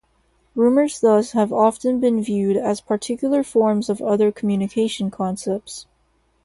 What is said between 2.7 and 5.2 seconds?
particular forms of other communication